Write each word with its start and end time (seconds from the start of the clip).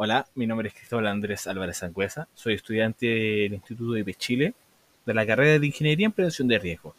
Hola, 0.00 0.28
mi 0.36 0.46
nombre 0.46 0.68
es 0.68 0.74
Cristóbal 0.74 1.08
Andrés 1.08 1.48
Álvarez 1.48 1.78
Sangüesa, 1.78 2.28
soy 2.32 2.54
estudiante 2.54 3.04
del 3.04 3.54
Instituto 3.54 3.94
de 3.94 4.14
Chile 4.14 4.54
de 5.04 5.12
la 5.12 5.26
carrera 5.26 5.58
de 5.58 5.66
Ingeniería 5.66 6.06
en 6.06 6.12
Prevención 6.12 6.46
de 6.46 6.56
Riesgo. 6.56 6.94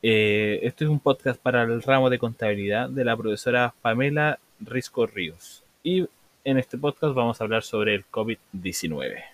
Eh, 0.00 0.60
este 0.62 0.84
es 0.84 0.90
un 0.90 1.00
podcast 1.00 1.40
para 1.40 1.64
el 1.64 1.82
ramo 1.82 2.08
de 2.08 2.20
contabilidad 2.20 2.88
de 2.88 3.04
la 3.04 3.16
profesora 3.16 3.74
Pamela 3.82 4.38
Risco 4.60 5.08
Ríos. 5.08 5.64
Y 5.82 6.06
en 6.44 6.58
este 6.58 6.78
podcast 6.78 7.16
vamos 7.16 7.40
a 7.40 7.44
hablar 7.44 7.64
sobre 7.64 7.96
el 7.96 8.04
COVID-19. 8.08 9.24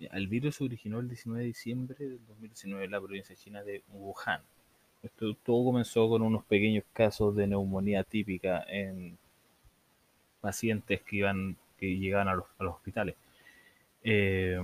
El 0.00 0.26
virus 0.26 0.60
originó 0.60 0.98
el 0.98 1.08
19 1.08 1.40
de 1.40 1.46
diciembre 1.46 1.96
del 2.00 2.26
2019 2.26 2.84
en 2.84 2.90
la 2.90 3.00
provincia 3.00 3.36
china 3.36 3.62
de 3.62 3.84
Wuhan. 3.92 4.40
Esto 5.04 5.34
todo 5.44 5.66
comenzó 5.66 6.08
con 6.08 6.22
unos 6.22 6.44
pequeños 6.44 6.82
casos 6.94 7.36
de 7.36 7.46
neumonía 7.46 8.04
típica 8.04 8.64
en 8.68 9.18
pacientes 10.40 11.02
que 11.02 11.16
iban 11.16 11.56
que 11.78 11.96
llegaban 11.98 12.28
a 12.28 12.34
los, 12.34 12.46
hospitales. 12.58 13.14
Eh, 14.02 14.58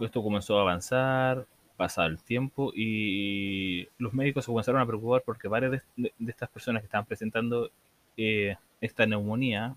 esto 0.00 0.22
comenzó 0.22 0.58
a 0.58 0.62
avanzar, 0.62 1.46
pasado 1.76 2.08
el 2.08 2.18
tiempo 2.22 2.72
y 2.74 3.88
los 3.98 4.14
médicos 4.14 4.44
se 4.44 4.50
comenzaron 4.50 4.80
a 4.80 4.86
preocupar 4.86 5.22
porque 5.22 5.48
varias 5.48 5.82
de, 5.96 6.12
estas 6.26 6.48
personas 6.48 6.80
que 6.80 6.86
estaban 6.86 7.04
presentando 7.04 7.70
eh, 8.16 8.56
esta 8.80 9.04
neumonía 9.04 9.76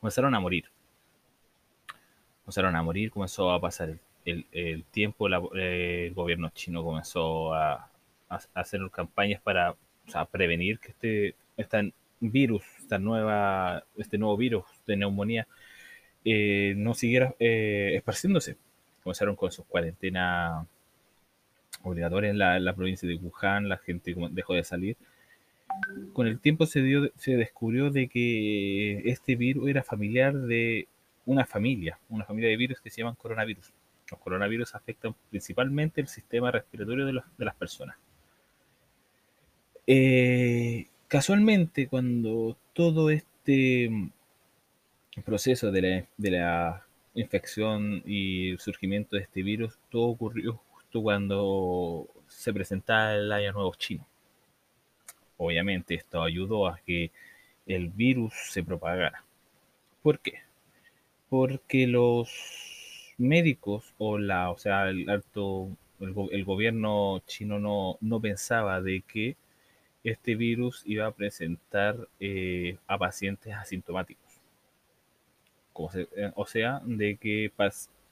comenzaron 0.00 0.34
a 0.34 0.40
morir. 0.40 0.64
Comenzaron 2.44 2.74
a 2.74 2.82
morir, 2.82 3.12
comenzó 3.12 3.52
a 3.52 3.60
pasar 3.60 3.96
el, 4.24 4.84
tiempo, 4.90 5.28
el 5.28 6.12
gobierno 6.14 6.50
chino 6.50 6.82
comenzó 6.82 7.54
a, 7.54 7.91
hacer 8.54 8.80
campañas 8.90 9.40
para 9.40 9.76
prevenir 10.30 10.78
que 10.78 10.90
este, 10.90 11.34
este 11.56 11.92
virus, 12.20 12.62
esta 12.78 12.98
nueva, 12.98 13.84
este 13.96 14.18
nuevo 14.18 14.36
virus 14.36 14.64
de 14.86 14.96
neumonía 14.96 15.46
eh, 16.24 16.74
no 16.76 16.94
siguiera 16.94 17.34
eh, 17.38 17.92
esparciéndose. 17.96 18.56
Comenzaron 19.02 19.34
con 19.34 19.50
sus 19.50 19.64
cuarentenas 19.66 20.66
obligatorias 21.82 22.30
en 22.30 22.38
la, 22.38 22.74
provincia 22.74 23.08
de 23.08 23.16
Wuhan, 23.16 23.68
la 23.68 23.78
gente 23.78 24.14
dejó 24.30 24.54
de 24.54 24.62
salir. 24.62 24.96
Con 26.12 26.26
el 26.26 26.38
tiempo 26.38 26.66
se, 26.66 26.82
dio, 26.82 27.10
se 27.16 27.36
descubrió 27.36 27.90
de 27.90 28.08
que 28.08 28.98
este 29.10 29.34
virus 29.34 29.68
era 29.68 29.82
familiar 29.82 30.34
de 30.34 30.86
una 31.24 31.44
familia, 31.44 31.98
una 32.08 32.24
familia 32.24 32.50
de 32.50 32.56
virus 32.56 32.80
que 32.80 32.90
se 32.90 33.00
llaman 33.00 33.16
coronavirus. 33.16 33.72
Los 34.10 34.20
coronavirus 34.20 34.74
afectan 34.74 35.14
principalmente 35.30 36.00
el 36.00 36.08
sistema 36.08 36.50
respiratorio 36.50 37.06
de, 37.06 37.12
de 37.12 37.44
las 37.44 37.54
personas. 37.54 37.96
Eh, 39.86 40.86
casualmente, 41.08 41.88
cuando 41.88 42.56
todo 42.72 43.10
este 43.10 43.90
proceso 45.24 45.70
de 45.72 46.06
la, 46.18 46.86
infección 47.14 48.02
y 48.06 48.50
el 48.50 48.58
surgimiento 48.58 49.16
de 49.16 49.22
este 49.22 49.42
virus, 49.42 49.78
todo 49.90 50.04
ocurrió 50.04 50.62
justo 50.70 51.02
cuando 51.02 52.08
se 52.26 52.54
presentaba 52.54 53.14
el 53.14 53.30
Año 53.32 53.52
Nuevo 53.52 53.74
Chino. 53.74 54.06
Obviamente 55.36 55.94
esto 55.94 56.22
ayudó 56.22 56.66
a 56.68 56.78
que 56.78 57.10
el 57.66 57.88
virus 57.88 58.32
se 58.50 58.62
propagara. 58.62 59.24
¿Por 60.02 60.20
qué? 60.20 60.40
Porque 61.28 61.86
los 61.86 62.30
médicos 63.18 63.94
o 63.98 64.18
la, 64.18 64.50
o 64.50 64.58
sea, 64.58 64.88
el 64.88 65.10
alto, 65.10 65.68
el, 66.00 66.44
gobierno 66.44 67.22
chino 67.26 67.58
no, 67.58 67.98
no 68.00 68.20
pensaba 68.20 68.80
de 68.80 69.02
que 69.02 69.36
este 70.04 70.34
virus 70.34 70.82
iba 70.86 71.06
a 71.06 71.12
presentar 71.12 72.08
eh, 72.20 72.78
a 72.86 72.98
pacientes 72.98 73.54
asintomáticos. 73.54 74.40
Eh, 75.94 76.32
o 76.34 76.46
sea, 76.46 76.82
de 76.84 77.16
que 77.16 77.50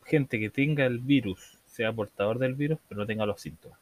gente 0.05 0.39
que 0.39 0.51
tenga 0.51 0.87
el 0.87 0.99
virus 0.99 1.59
sea 1.67 1.93
portador 1.93 2.39
del 2.39 2.55
virus, 2.55 2.79
pero 2.89 3.01
no 3.01 3.07
tenga 3.07 3.27
los 3.27 3.41
síntomas. 3.41 3.79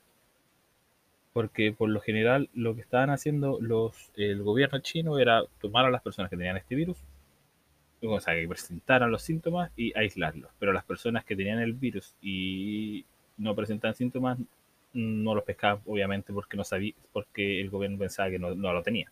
Porque 1.33 1.73
por 1.73 1.89
lo 1.89 2.01
general 2.01 2.49
lo 2.55 2.75
que 2.75 2.81
estaban 2.81 3.11
haciendo 3.11 3.59
los, 3.61 4.11
el 4.17 4.43
gobierno 4.43 4.81
chino 4.81 5.19
era 5.19 5.45
tomar 5.61 5.85
a 5.85 5.91
las 5.91 6.03
personas 6.03 6.31
que 6.31 6.37
tenían 6.37 6.57
este 6.57 6.75
virus, 6.75 6.97
o 8.03 8.21
sea, 8.21 8.35
que 8.35 8.49
presentaran 8.49 9.11
los 9.11 9.23
síntomas 9.23 9.71
y 9.77 9.97
aislarlos. 9.97 10.51
Pero 10.59 10.73
las 10.73 10.85
personas 10.85 11.25
que 11.25 11.37
tenían 11.37 11.61
el 11.61 11.75
virus 11.75 12.15
y 12.21 13.05
no 13.37 13.55
presentan 13.55 13.95
síntomas 13.95 14.39
no 14.93 15.35
los 15.35 15.45
pescaba, 15.45 15.81
obviamente, 15.87 16.33
porque 16.33 16.57
no 16.57 16.65
sabía, 16.65 16.95
porque 17.13 17.61
el 17.61 17.71
gobierno 17.71 17.99
pensaba 17.99 18.31
que 18.31 18.39
no, 18.39 18.55
lo 18.55 18.83
tenía. 18.83 19.11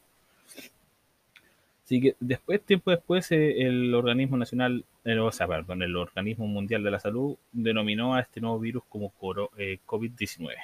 Así 1.85 2.01
que 2.01 2.17
después, 2.19 2.61
tiempo 2.63 2.91
después, 2.91 3.31
eh, 3.31 3.63
el 3.63 3.95
organismo 3.95 4.37
nacional, 4.37 4.85
eh, 5.05 5.17
sea, 5.31 5.47
perdón, 5.47 5.83
el 5.83 5.97
organismo 5.97 6.47
mundial 6.47 6.83
de 6.83 6.91
la 6.91 6.99
salud 6.99 7.37
denominó 7.53 8.15
a 8.15 8.21
este 8.21 8.41
nuevo 8.41 8.59
virus 8.59 8.83
como 8.89 9.13
eh, 9.57 9.79
COVID-19. 9.87 10.55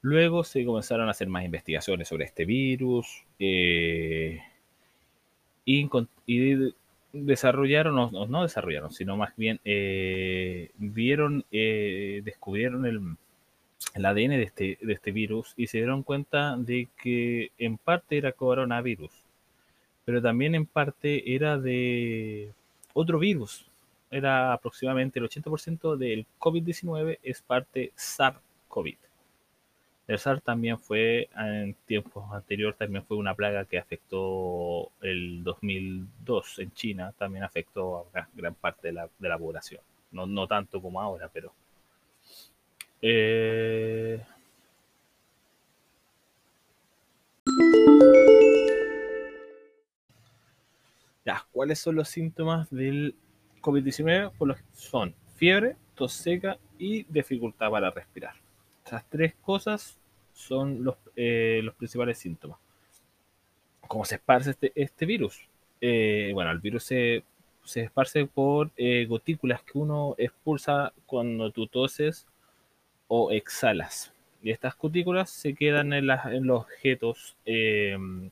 Luego 0.00 0.42
se 0.42 0.64
comenzaron 0.64 1.08
a 1.08 1.12
hacer 1.12 1.28
más 1.28 1.44
investigaciones 1.44 2.08
sobre 2.08 2.24
este 2.24 2.44
virus 2.44 3.24
y, 3.38 4.38
desarrollaron, 7.12 7.94
no, 7.94 8.10
no, 8.26 8.42
desarrollaron, 8.42 8.90
sino 8.90 9.16
más 9.16 9.36
bien 9.36 9.60
vieron, 10.78 11.44
descubrieron 11.50 12.86
el, 12.86 13.16
el 13.94 14.06
ADN 14.06 14.30
de 14.30 14.42
este, 14.42 14.78
de 14.80 14.92
este 14.92 15.12
virus 15.12 15.54
y 15.56 15.66
se 15.66 15.78
dieron 15.78 16.02
cuenta 16.02 16.56
de 16.56 16.88
que 17.00 17.52
en 17.58 17.78
parte 17.78 18.16
era 18.18 18.32
coronavirus, 18.32 19.12
pero 20.04 20.22
también 20.22 20.54
en 20.54 20.66
parte 20.66 21.34
era 21.34 21.58
de 21.58 22.52
otro 22.94 23.18
virus. 23.18 23.66
Era 24.10 24.52
aproximadamente 24.52 25.18
el 25.18 25.28
80% 25.28 25.96
del 25.96 26.26
COVID-19 26.38 27.18
es 27.22 27.40
parte 27.40 27.92
SARS-CoV. 27.96 28.96
El 30.06 30.18
SARS 30.18 30.42
también 30.42 30.78
fue, 30.78 31.30
en 31.34 31.74
tiempos 31.86 32.24
anteriores, 32.32 32.76
también 32.76 33.04
fue 33.04 33.16
una 33.16 33.34
plaga 33.34 33.64
que 33.64 33.78
afectó 33.78 34.90
el 35.00 35.42
2002 35.44 36.58
en 36.58 36.72
China, 36.72 37.14
también 37.16 37.44
afectó 37.44 38.08
a 38.12 38.28
gran 38.34 38.54
parte 38.54 38.88
de 38.88 38.94
la, 38.94 39.08
de 39.18 39.28
la 39.28 39.38
población. 39.38 39.80
No, 40.10 40.26
no 40.26 40.46
tanto 40.46 40.82
como 40.82 41.00
ahora, 41.00 41.30
pero 41.32 41.54
eh, 43.04 44.22
ya, 51.24 51.44
¿cuáles 51.50 51.80
son 51.80 51.96
los 51.96 52.08
síntomas 52.08 52.70
del 52.70 53.16
COVID-19? 53.60 54.32
Pues 54.38 54.58
son 54.72 55.14
fiebre, 55.34 55.76
tos 55.96 56.12
seca 56.12 56.58
y 56.78 57.02
dificultad 57.04 57.70
para 57.70 57.90
respirar. 57.90 58.34
Estas 58.84 59.04
tres 59.08 59.34
cosas 59.42 59.98
son 60.32 60.84
los, 60.84 60.96
eh, 61.16 61.60
los 61.64 61.74
principales 61.74 62.18
síntomas. 62.18 62.58
¿Cómo 63.88 64.04
se 64.04 64.14
esparce 64.14 64.50
este, 64.50 64.72
este 64.76 65.06
virus? 65.06 65.48
Eh, 65.80 66.30
bueno, 66.34 66.52
el 66.52 66.60
virus 66.60 66.84
se, 66.84 67.24
se 67.64 67.82
esparce 67.82 68.26
por 68.26 68.70
gotículas 69.08 69.62
que 69.64 69.76
uno 69.76 70.14
expulsa 70.18 70.92
cuando 71.04 71.50
tú 71.50 71.66
toses 71.66 72.26
o 73.14 73.30
exhalas. 73.30 74.10
Y 74.42 74.50
estas 74.50 74.74
cutículas 74.74 75.28
se 75.28 75.54
quedan 75.54 75.92
en, 75.92 76.08
en 76.08 76.46
los 76.46 76.62
objetos 76.62 77.36
en 77.44 78.30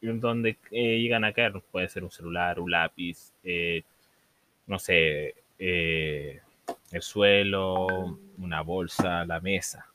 donde 0.00 0.56
eh, 0.70 0.98
llegan 0.98 1.24
a 1.24 1.32
caer. 1.34 1.52
Puede 1.70 1.90
ser 1.90 2.02
un 2.02 2.10
celular, 2.10 2.58
un 2.58 2.70
lápiz, 2.70 3.34
eh, 3.44 3.82
no 4.66 4.78
sé, 4.78 5.34
eh, 5.58 6.40
el 6.90 7.02
suelo, 7.02 8.18
una 8.38 8.62
bolsa, 8.62 9.26
la 9.26 9.40
mesa. 9.40 9.86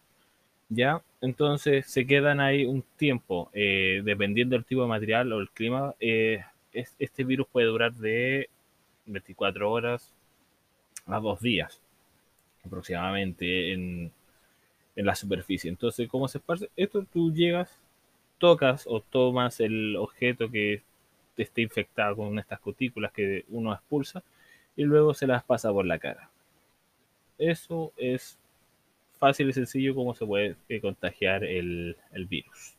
¿Ya? 0.70 1.02
Entonces 1.20 1.88
se 1.88 2.06
quedan 2.06 2.40
ahí 2.40 2.66
un 2.66 2.84
tiempo, 2.98 3.50
dependiendo 3.52 4.56
del 4.56 4.66
tipo 4.66 4.84
de 4.84 4.90
material 4.90 5.34
o 5.34 5.40
el 5.40 5.50
clima. 5.50 5.96
este 6.00 7.24
virus 7.24 7.48
puede 7.48 7.66
durar 7.66 7.94
de 7.94 8.48
24 9.08 9.72
horas 9.72 10.14
a 11.08 11.20
dos 11.20 11.40
días 11.42 11.82
aproximadamente 12.68 13.74
en, 13.74 14.12
la 14.96 15.16
superficie. 15.16 15.70
Entonces, 15.70 16.08
¿cómo 16.10 16.28
se 16.28 16.40
esparce? 16.40 16.70
Esto 16.76 17.06
tú 17.12 17.32
llegas, 17.32 17.72
tocas 18.40 18.86
o 18.88 19.00
tomas 19.02 19.60
el 19.60 19.96
objeto 19.96 20.50
que 20.50 20.82
esté 21.38 21.62
infectado 21.62 22.16
con 22.16 22.40
estas 22.40 22.60
cutículas 22.60 23.12
que 23.12 23.46
uno 23.50 23.74
expulsa 23.74 24.24
y 24.76 24.84
luego 24.84 25.14
se 25.14 25.28
las 25.28 25.44
pasa 25.44 25.72
por 25.72 25.86
la 25.86 26.00
cara. 26.00 26.32
Eso 27.38 27.94
es 27.98 28.40
fácil 29.20 29.50
y 29.50 29.54
sencillo 29.54 29.94
como 29.94 30.16
se 30.16 30.26
puede 30.26 30.56
eh, 30.70 30.82
contagiar 30.82 31.44
el, 31.44 31.96
el 32.12 32.26
virus. 32.26 32.76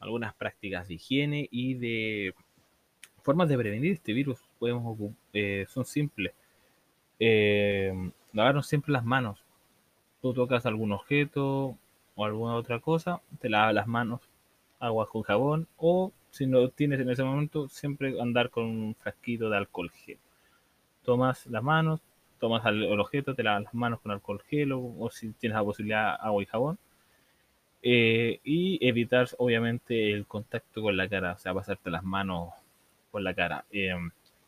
Algunas 0.00 0.34
prácticas 0.34 0.86
de 0.88 0.94
higiene 0.94 1.48
y 1.50 1.74
de 1.74 2.34
formas 3.28 3.50
de 3.50 3.58
prevenir 3.58 3.92
este 3.92 4.14
virus 4.14 4.38
podemos, 4.58 4.98
eh, 5.34 5.66
son 5.68 5.84
simples. 5.84 6.32
Eh, 7.20 7.92
lavarnos 8.32 8.66
siempre 8.66 8.90
las 8.90 9.04
manos. 9.04 9.38
tú 10.22 10.32
tocas 10.32 10.64
algún 10.64 10.92
objeto 10.92 11.76
o 12.14 12.24
alguna 12.24 12.54
otra 12.54 12.80
cosa, 12.80 13.20
te 13.38 13.50
lavas 13.50 13.74
las 13.74 13.86
manos, 13.86 14.22
agua 14.80 15.06
con 15.06 15.24
jabón 15.24 15.68
o 15.76 16.10
si 16.30 16.46
no 16.46 16.70
tienes 16.70 17.00
en 17.00 17.10
ese 17.10 17.22
momento, 17.22 17.68
siempre 17.68 18.18
andar 18.18 18.48
con 18.48 18.64
un 18.64 18.94
frasquito 18.94 19.50
de 19.50 19.58
alcohol 19.58 19.90
gel. 19.90 20.16
Tomas 21.04 21.46
las 21.48 21.62
manos, 21.62 22.00
tomas 22.40 22.64
el, 22.64 22.98
objeto, 22.98 23.34
te 23.34 23.42
lavas 23.42 23.64
las 23.64 23.74
manos 23.74 24.00
con 24.00 24.10
alcohol 24.12 24.40
gel 24.48 24.72
o, 24.72 25.10
si 25.10 25.32
tienes 25.32 25.56
la 25.56 25.64
posibilidad 25.64 26.16
agua 26.18 26.42
y 26.42 26.46
jabón. 26.46 26.78
Eh, 27.82 28.40
y 28.42 28.78
evitar 28.88 29.28
obviamente 29.36 30.12
el 30.12 30.24
contacto 30.26 30.80
con 30.80 30.96
la 30.96 31.10
cara, 31.10 31.32
o 31.34 31.38
sea, 31.38 31.52
pasarte 31.52 31.90
las 31.90 32.02
manos 32.04 32.54
por 33.10 33.22
la 33.22 33.34
cara. 33.34 33.64
Eh, 33.70 33.94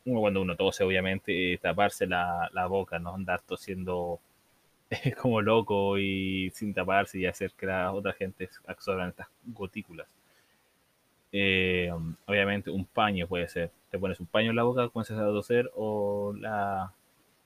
uno 0.04 0.20
cuando 0.20 0.42
uno 0.42 0.56
tose, 0.56 0.84
obviamente, 0.84 1.54
eh, 1.54 1.58
taparse 1.58 2.06
la, 2.06 2.48
la, 2.52 2.66
boca, 2.66 2.98
no 2.98 3.14
andar 3.14 3.42
tosiendo 3.42 4.20
como 5.20 5.40
loco 5.42 5.98
y 5.98 6.50
sin 6.54 6.74
taparse 6.74 7.18
y 7.18 7.26
hacer 7.26 7.52
que 7.52 7.66
la 7.66 7.92
otra 7.92 8.12
gente 8.12 8.48
absorban 8.66 9.10
estas 9.10 9.28
gotículas. 9.46 10.08
Eh, 11.32 11.90
obviamente 12.26 12.70
un 12.70 12.84
paño 12.84 13.26
puede 13.26 13.48
ser. 13.48 13.70
Te 13.90 13.98
pones 13.98 14.20
un 14.20 14.26
paño 14.26 14.50
en 14.50 14.56
la 14.56 14.62
boca, 14.64 14.88
comienzas 14.88 15.18
a 15.18 15.26
toser 15.26 15.70
o, 15.74 16.34
la, 16.38 16.92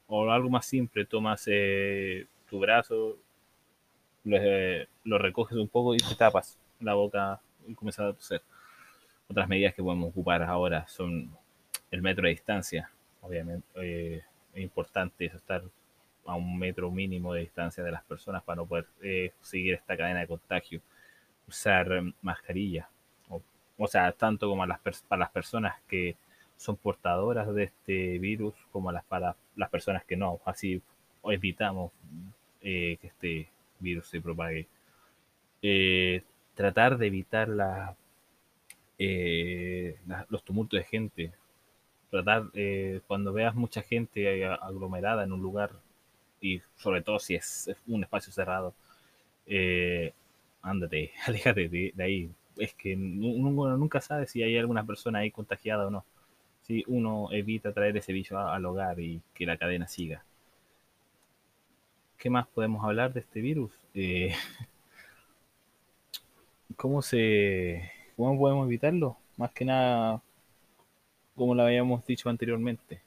o 0.07 0.31
algo 0.31 0.51
más 0.51 0.67
simple, 0.67 1.05
tomas 1.05 1.45
eh, 1.47 2.27
tu 2.49 2.59
brazo, 2.59 3.19
lo, 4.25 5.19
recoges 5.19 5.57
un 5.57 5.69
poco 5.69 5.95
y 5.95 5.99
te 5.99 6.15
tapas 6.15 6.59
la 6.81 6.95
boca 6.95 7.41
y 7.67 7.75
comienzas 7.75 8.11
a 8.11 8.13
toser. 8.15 8.43
Otras 9.29 9.49
medidas 9.49 9.75
que 9.75 9.83
podemos 9.83 10.11
ocupar 10.11 10.43
ahora 10.43 10.87
son 10.89 11.31
el 11.91 12.03
metro 12.03 12.25
de 12.25 12.31
distancia. 12.31 12.91
Obviamente 13.21 13.67
eh, 13.77 14.23
es 14.53 14.63
importante 14.63 15.27
estar 15.27 15.63
a 16.27 16.35
un 16.35 16.59
metro 16.59 16.91
mínimo 16.91 17.35
de 17.35 17.41
distancia 17.41 17.83
de 17.83 17.93
las 17.93 18.03
personas 18.05 18.43
para 18.43 18.57
no 18.57 18.67
poder 18.67 18.87
seguir 19.43 19.75
esta 19.75 19.97
cadena 19.97 20.21
de 20.21 20.27
contagio. 20.27 20.81
Usar 21.47 22.03
mascarilla, 22.23 22.89
o 23.77 23.87
sea, 23.87 24.13
tanto 24.13 24.49
como 24.49 24.63
a 24.63 24.67
las, 24.67 24.81
para 25.09 25.21
las 25.21 25.31
personas 25.31 25.75
que 25.89 26.17
son 26.57 26.77
portadoras 26.77 27.53
de 27.55 27.65
este 27.65 28.19
virus 28.19 28.55
como 28.71 28.91
a 28.91 28.93
las, 28.93 29.05
para 29.05 29.37
las 29.57 29.71
personas 29.71 30.05
que 30.05 30.17
no. 30.17 30.41
Así 30.45 30.81
evitamos 31.25 31.93
eh, 32.61 32.99
que 33.01 33.07
este 33.09 33.49
virus 33.81 34.07
se 34.07 34.21
propague. 34.21 34.69
Eh, 35.63 36.23
tratar 36.55 36.99
de 36.99 37.07
evitar 37.07 37.49
eh, 38.99 39.99
los 40.29 40.45
tumultos 40.45 40.79
de 40.79 40.85
gente. 40.85 41.33
Tratar, 42.11 42.45
cuando 43.09 43.33
veas 43.33 43.57
mucha 43.57 43.83
gente 43.83 44.47
aglomerada 44.47 45.25
en 45.25 45.33
un 45.33 45.43
lugar, 45.43 45.73
y 46.41 46.63
sobre 46.77 47.03
todo 47.03 47.19
si 47.19 47.35
es 47.35 47.69
un 47.89 48.05
espacio 48.05 48.33
cerrado, 48.33 48.73
ándate, 50.63 51.11
aléjate 51.27 51.69
de 51.69 52.03
ahí, 52.03 52.31
es 52.57 52.75
que 52.75 52.95
uno 52.95 53.77
nunca 53.77 54.01
sabe 54.01 54.27
si 54.27 54.43
hay 54.43 54.57
alguna 54.59 54.85
persona 54.85 55.21
ahí 55.21 55.31
contagiada 55.31 55.87
o 55.87 55.91
no. 55.91 56.05
Si 56.63 56.85
uno 56.87 57.29
evita 57.33 57.73
traer 57.73 57.97
ese 57.97 58.13
bicho 58.13 58.39
al 58.39 58.65
hogar 58.65 58.99
y 59.01 59.21
que 59.35 59.47
la 59.47 59.57
cadena 59.57 59.87
siga. 59.87 60.25
¿Qué 62.17 62.31
más 62.31 62.47
podemos 62.49 62.85
hablar 62.85 63.13
de 63.13 63.21
este 63.21 63.41
virus? 63.41 63.73
Eh, 63.95 64.35
¿Cómo 66.77 67.03
se, 67.03 67.91
cómo 68.17 68.39
podemos 68.39 68.67
evitarlo? 68.67 69.17
Más 69.37 69.53
que 69.53 69.65
nada, 69.65 70.23
como 71.35 71.55
lo 71.55 71.65
habíamos 71.65 72.07
dicho 72.07 72.29
anteriormente, 72.29 73.01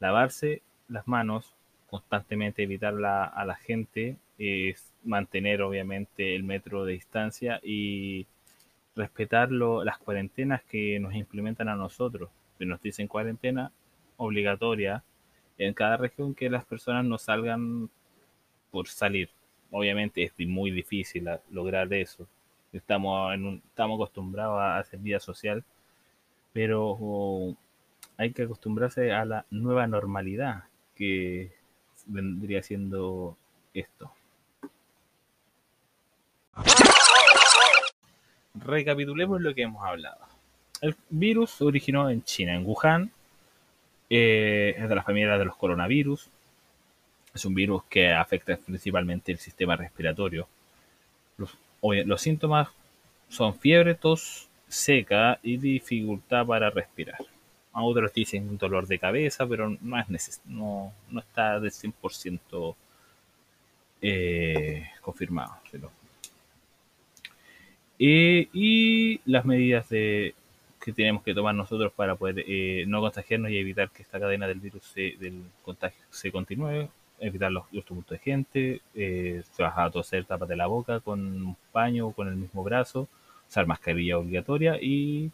lavarse 0.00 0.62
las 0.88 1.06
manos 1.08 1.54
constantemente, 1.88 2.62
evitar 2.62 2.94
a 3.04 3.44
la 3.44 3.56
gente, 3.56 4.16
es 4.38 4.92
mantener 5.04 5.62
obviamente 5.62 6.34
el 6.36 6.44
metro 6.44 6.84
de 6.84 6.92
distancia 6.92 7.60
y 7.62 8.26
respetar 8.94 9.50
las 9.50 9.98
cuarentenas 9.98 10.62
que 10.64 10.98
nos 11.00 11.14
implementan 11.14 11.68
a 11.68 11.76
nosotros. 11.76 12.30
Que 12.58 12.66
nos 12.66 12.82
dicen 12.82 13.08
cuarentena 13.08 13.72
obligatoria 14.16 15.02
en 15.56 15.74
cada 15.74 15.96
región 15.96 16.34
que 16.34 16.50
las 16.50 16.64
personas 16.64 17.04
no 17.04 17.18
salgan 17.18 17.88
por 18.70 18.88
salir. 18.88 19.30
Obviamente 19.70 20.22
es 20.22 20.32
muy 20.38 20.70
difícil 20.70 21.28
lograr 21.50 21.92
eso. 21.92 22.26
Estamos, 22.72 23.34
en 23.34 23.62
estamos 23.66 23.96
acostumbrados 23.96 24.60
a 24.60 24.78
hacer 24.78 25.00
vida 25.00 25.20
social, 25.20 25.64
pero 26.52 27.56
hay 28.16 28.32
que 28.32 28.42
acostumbrarse 28.42 29.12
a 29.12 29.24
la 29.24 29.46
nueva 29.50 29.86
normalidad 29.86 30.64
que 30.94 31.52
vendría 32.06 32.62
siendo 32.62 33.36
esto. 33.74 34.12
recapitulemos 38.64 39.40
lo 39.40 39.54
que 39.54 39.62
hemos 39.62 39.84
hablado. 39.84 40.18
El 40.80 40.94
virus 41.10 41.60
originó 41.60 42.10
en 42.10 42.22
China, 42.22 42.54
en 42.54 42.64
Wuhan. 42.66 43.10
Eh, 44.10 44.74
es 44.76 44.88
de 44.88 44.94
la 44.94 45.02
familia 45.02 45.36
de 45.36 45.44
los 45.44 45.56
coronavirus. 45.56 46.28
Es 47.34 47.44
un 47.44 47.54
virus 47.54 47.84
que 47.84 48.12
afecta 48.12 48.56
principalmente 48.56 49.32
el 49.32 49.38
sistema 49.38 49.76
respiratorio. 49.76 50.48
Los, 51.36 51.56
los 51.82 52.20
síntomas 52.20 52.68
son 53.28 53.54
fiebre, 53.58 53.94
tos 53.94 54.48
seca 54.68 55.38
y 55.42 55.56
dificultad 55.56 56.46
para 56.46 56.70
respirar. 56.70 57.18
A 57.72 57.82
otros 57.82 58.12
dicen 58.12 58.48
un 58.48 58.58
dolor 58.58 58.86
de 58.86 58.98
cabeza, 58.98 59.46
pero 59.46 59.76
no, 59.80 60.00
es 60.00 60.40
no, 60.44 60.92
no 61.10 61.20
está 61.20 61.60
del 61.60 61.70
100% 61.70 62.74
eh, 64.02 64.90
confirmado 65.00 65.54
y 68.00 69.20
las 69.24 69.44
medidas 69.44 69.88
que 69.88 70.34
tenemos 70.94 71.22
que 71.22 71.34
tomar 71.34 71.54
nosotros 71.54 71.92
para 71.92 72.14
poder 72.14 72.44
eh, 72.46 72.84
no 72.86 73.00
contagiarnos 73.00 73.50
y 73.50 73.58
evitar 73.58 73.90
que 73.90 74.02
esta 74.02 74.20
cadena 74.20 74.46
del 74.46 74.60
virus 74.60 74.94
del 74.94 75.42
contagio 75.64 76.04
se 76.10 76.30
continúe, 76.30 76.88
evitar 77.20 77.50
los, 77.50 77.64
los 77.72 77.84
tumultos 77.84 78.18
de 78.18 78.24
gente, 78.24 78.80
eh, 78.94 79.42
si 79.52 79.62
vas 79.62 79.74
a 79.76 79.90
toser, 79.90 80.24
tápate 80.24 80.56
la 80.56 80.66
boca 80.66 81.00
con 81.00 81.20
un 81.20 81.56
paño 81.72 82.08
o 82.08 82.12
con 82.12 82.28
el 82.28 82.36
mismo 82.36 82.62
brazo, 82.62 83.08
usar 83.48 83.66
mascarilla 83.66 84.18
obligatoria 84.18 84.78
y 84.80 85.30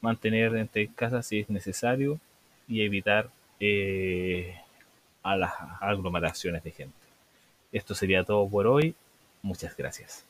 mantener 0.00 0.54
entre 0.56 0.88
casa 0.88 1.22
si 1.22 1.40
es 1.40 1.50
necesario 1.50 2.20
y 2.68 2.82
evitar 2.82 3.30
eh, 3.60 4.56
a 5.22 5.36
las 5.36 5.52
aglomeraciones 5.80 6.62
de 6.62 6.70
gente. 6.70 6.96
Esto 7.72 7.94
sería 7.94 8.24
todo 8.24 8.48
por 8.48 8.66
hoy. 8.66 8.94
Muchas 9.42 9.76
gracias. 9.76 10.24